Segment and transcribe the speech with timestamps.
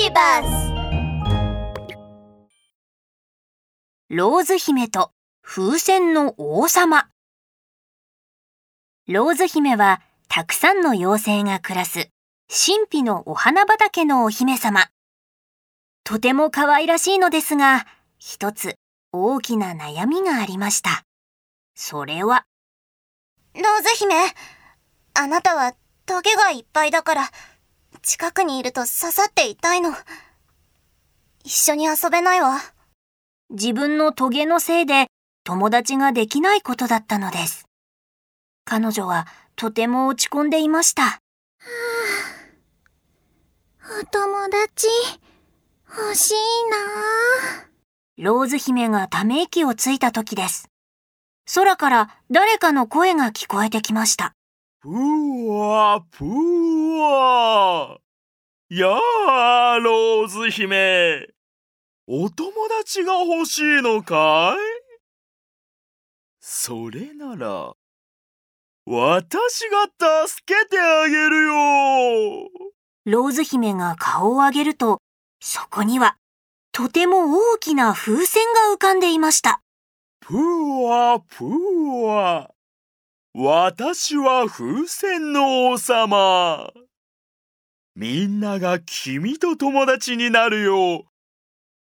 [0.00, 0.72] ビバス
[4.08, 5.10] ローズ姫と
[5.42, 7.08] 風船の王様
[9.08, 12.10] ローズ姫はたくさんの妖精が暮らす
[12.48, 14.88] 神秘のお花畑のお姫様。
[16.04, 17.84] とても可愛らしいのですが、
[18.18, 18.76] 一つ
[19.12, 21.02] 大きな悩みがありました。
[21.74, 22.46] それは、
[23.54, 24.14] ローズ姫、
[25.14, 25.74] あなたは
[26.06, 27.30] トゲがいっぱいだから、
[28.02, 29.92] 近くにいると刺さって痛いの。
[31.44, 32.58] 一緒に遊べないわ。
[33.50, 35.06] 自分のトゲのせいで
[35.44, 37.66] 友達ができないことだったのです。
[38.64, 41.20] 彼女はとても落ち込んでいました。
[43.80, 44.86] お友達、
[45.88, 46.34] 欲しい
[46.70, 50.68] なローズ姫がため息をついた時です。
[51.54, 54.34] 空から誰かの声が聞こえてきました。
[54.90, 54.94] ぷ
[55.50, 57.98] わぷわ
[58.70, 58.96] や
[59.28, 61.26] あ、ローズ姫。
[62.06, 64.58] お友達が欲しいのかい？
[66.40, 67.74] それなら、
[68.86, 71.52] 私が助けてあげるよ
[73.04, 75.02] ローズ姫が顔を上げると、
[75.38, 76.16] そこには
[76.72, 79.60] とても大きな風船が浮かんでいました。
[80.20, 81.44] ぷわぷ
[82.06, 82.54] わ。
[83.40, 86.72] 私は風船の王様。
[87.94, 91.04] みんなが君と友達になるよう、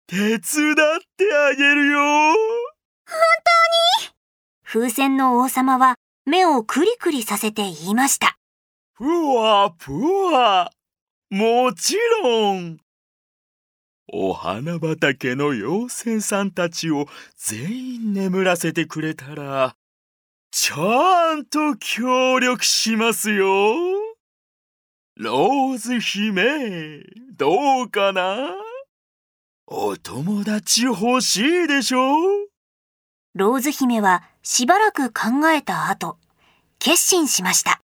[0.05, 1.99] 手伝ってあげるよ。
[4.63, 5.95] 風船の王様は
[6.27, 8.37] 目をクリクリさせて言いました。
[8.95, 9.91] ぷわぷ
[10.31, 10.71] わ。
[11.31, 12.77] もちろん。
[14.13, 19.78] お花畑の妖精さんたちを全員眠らせてくれたら、
[20.51, 23.75] ちゃんと協力しますよ。
[25.15, 27.03] ローズ姫、
[27.37, 28.55] どうかな？
[29.67, 32.17] お友達欲しいでしょ？
[33.35, 36.17] ローズ姫はしばらく考えた後、
[36.79, 37.81] 決心しました。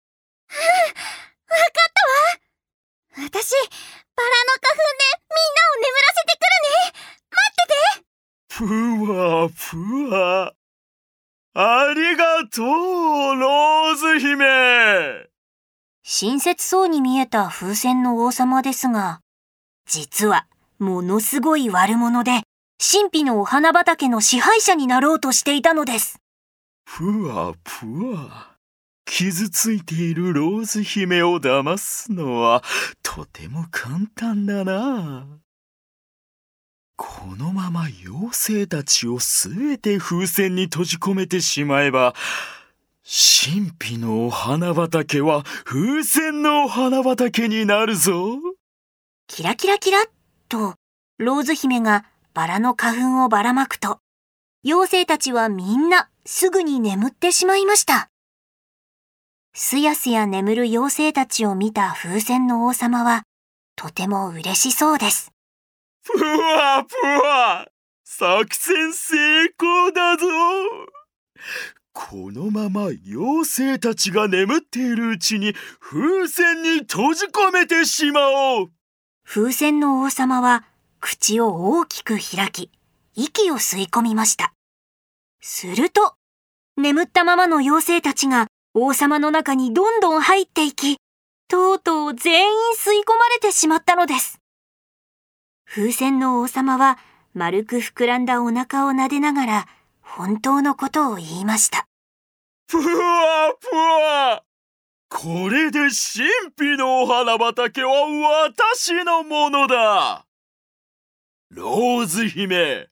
[3.15, 5.01] 私、バラの花粉で
[5.31, 6.93] みんなを眠らせてくるね。
[7.31, 8.05] 待ってて。
[8.55, 8.59] ふ
[9.13, 10.53] わふわ。
[11.53, 12.67] ありがとう、
[13.37, 15.31] ローズ姫。
[16.05, 19.21] 親切そうに見えた風船の王様ですが、
[19.85, 20.47] 実は
[20.79, 22.43] ものすごい悪者で、
[22.79, 26.21] 神秘のお花畑の支配者になろうとしていたのです。
[26.89, 28.57] ふわふわ。
[29.05, 32.63] 傷ついているローズ姫を騙すのは
[33.03, 35.40] とても簡単だな。
[37.21, 42.15] このまま妖精たちをすべて風船に閉じ込めてしまえば、
[43.05, 48.39] 神秘のお花畑は風船のお花畑になるぞ。
[49.27, 50.05] キラキラキラっ
[50.49, 50.77] と、
[51.19, 53.99] ローズ姫がバラの花粉をばらまくと、
[54.65, 58.09] 妖精たちはみんなすぐに眠ってしまいました。
[59.55, 63.25] すやすや眠る妖精たちを見た風船の王様は、
[63.77, 65.33] とても嬉しそうです。
[66.03, 67.69] ふわふわ
[68.05, 69.17] 作戦成
[69.59, 70.27] 功だぞ
[71.93, 73.45] このまま妖
[73.75, 78.21] 精たちが眠っているうちに風船に閉じ込めてしま
[78.57, 78.71] おう
[79.25, 80.65] 風船の王様は
[81.01, 82.71] 口を大きく開き、
[83.15, 84.53] 息を吸い込みました。
[85.41, 86.15] すると、
[86.77, 90.97] 眠ったままの妖精たちが王様の中にどんどん入っていき、
[91.49, 94.41] とうとう全員吸い込まれてしまったのです。
[95.73, 96.99] 風船の王様は
[97.33, 99.67] 丸く膨らんだお腹を撫でながら
[100.01, 101.87] 本当のことを言いました。
[102.69, 102.83] ふわ
[103.61, 104.43] ふわ。
[105.09, 110.27] これで神秘のお花畑は私のものだ。
[111.51, 112.89] ローズ姫、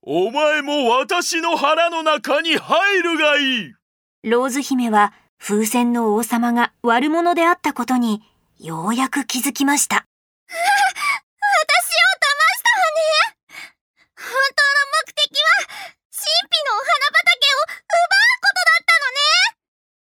[0.00, 3.74] お前も私の腹の中に入るがいい。
[4.22, 8.22] ローズ姫は風船の王様が悪者であったことに
[8.60, 10.06] ようやく気づきました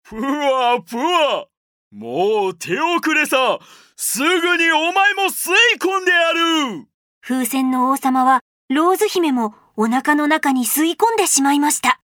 [0.09, 1.48] ふわふわ。
[1.92, 3.59] もう手遅れさ。
[3.98, 6.88] すぐにお前も吸い込んでやる。
[7.19, 8.39] 風船の王様は
[8.69, 11.89] ローズ姫もお腹の中に吸い込んでしまいました。
[11.89, 12.04] なんて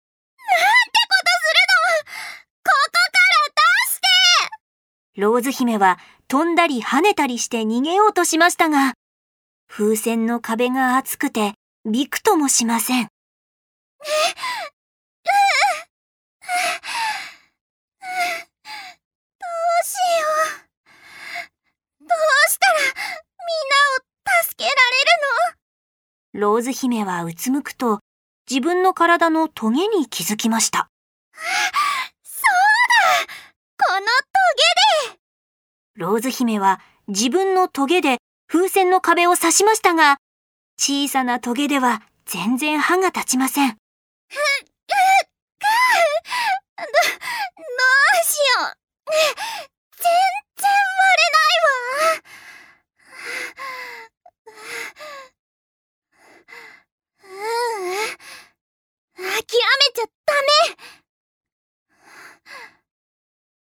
[1.10, 1.60] ことする
[2.06, 2.14] の。
[2.64, 3.10] ここから
[3.84, 4.00] 出し
[5.16, 5.22] て。
[5.22, 6.00] ローズ姫は
[6.30, 8.94] 飛んだり跳ねたりして逃げようとしましたが、
[9.68, 13.04] 風船の壁が厚くてびくともしません。
[13.04, 13.10] ど
[19.82, 20.28] うしよ
[22.02, 22.08] う。
[22.08, 22.10] どう
[22.52, 22.94] したらみんな
[23.96, 24.64] を助
[26.40, 28.00] ローズ姫はうつむくと
[28.50, 30.88] 自分の体のトゲに気づきました。
[32.24, 33.28] そうだ
[33.78, 34.06] このト
[35.10, 35.20] ゲで
[35.96, 40.16] ローズ姫は自分のトゲで風船の壁を刺しましたが、
[40.80, 43.72] 小さなトゲでは全然歯が立ちません。
[43.72, 43.82] ど、ど
[46.80, 48.78] うしよう。
[49.98, 50.08] 全
[50.56, 52.24] 然割れないわ。
[57.26, 58.10] ううん。
[59.20, 59.44] 諦め
[59.94, 60.48] ちゃダメ。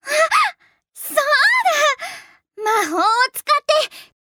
[0.04, 0.08] あ、
[0.94, 1.22] そうだ
[2.64, 3.02] 魔法を
[3.34, 3.74] 使って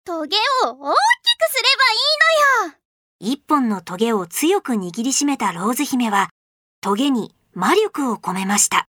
[0.05, 0.37] トゲ
[0.69, 0.97] を大き
[1.39, 2.75] くすればいいのよ
[3.21, 6.31] 一本のトゲを強く握りしめたローズ姫は、
[6.81, 8.87] トゲに魔力を込めました。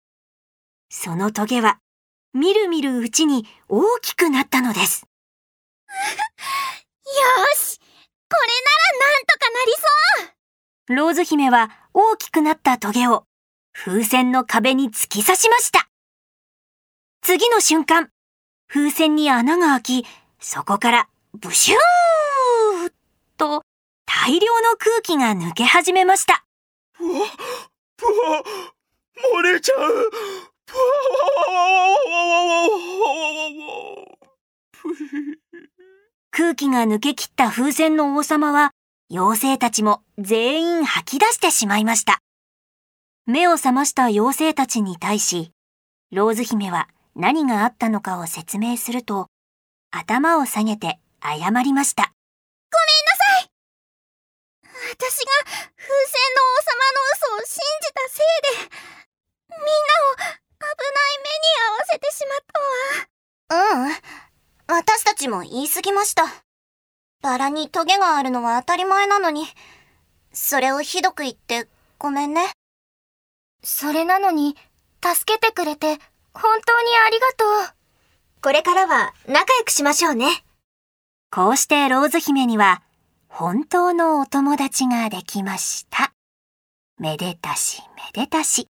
[0.90, 1.78] そのトゲは、
[2.34, 5.06] みるみるうちに大きくなったのです。
[5.92, 5.96] よ
[7.56, 9.72] しこれならなんとかなり
[10.88, 13.24] そうローズ姫は大きくなったトゲを
[13.74, 15.88] 風船の壁に突き刺しました。
[17.20, 18.08] 次の瞬間、
[18.66, 20.06] 風船に穴が開き、
[20.40, 22.92] そこからブシュー
[23.38, 23.62] と
[24.04, 26.44] 大量の空気が抜け始めました。
[26.92, 27.26] ぷわ
[27.96, 28.42] ぷわ
[29.38, 30.10] 漏れちゃう
[30.66, 30.82] ぷわ
[36.30, 38.72] 空気が抜けきった風船の王様は、
[39.10, 42.20] 妖精たちも全員吐き出してしまいました。
[43.24, 45.50] 目を覚ました妖精たちに対し、
[46.10, 49.28] ローズ姫は何があったのかを説明すると、
[49.90, 52.12] 頭を下げて謝りました。
[54.92, 55.32] 私が
[55.76, 58.76] 風船の王様の嘘を信じたせいで、
[59.48, 59.70] みんな
[60.06, 63.86] を危ない目に遭わせてしまったわ。
[63.86, 63.94] うん。
[64.66, 66.24] 私たちも言い過ぎました。
[67.22, 69.46] バラにトゲがあるのは当たり前なのに、
[70.32, 71.68] それをひどく言って
[71.98, 72.50] ごめんね。
[73.62, 74.56] それなのに、
[75.02, 75.98] 助けてくれて
[76.34, 77.74] 本当にありがとう。
[78.42, 80.44] これからは仲良くしましょうね。
[81.34, 82.82] こうしてローズ姫には
[83.26, 86.12] 本当のお友達ができました。
[86.98, 88.71] めでたしめでたし。